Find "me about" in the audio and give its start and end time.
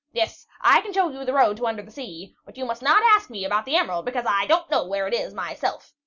3.29-3.65